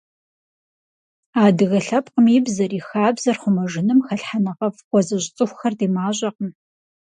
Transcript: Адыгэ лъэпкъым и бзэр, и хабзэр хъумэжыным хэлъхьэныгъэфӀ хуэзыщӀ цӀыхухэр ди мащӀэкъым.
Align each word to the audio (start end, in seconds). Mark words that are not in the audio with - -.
Адыгэ 1.43 1.79
лъэпкъым 1.85 2.25
и 2.37 2.39
бзэр, 2.45 2.71
и 2.79 2.81
хабзэр 2.87 3.37
хъумэжыным 3.41 3.99
хэлъхьэныгъэфӀ 4.05 4.81
хуэзыщӀ 4.87 5.31
цӀыхухэр 5.35 5.73
ди 5.79 5.87
мащӀэкъым. 5.95 6.49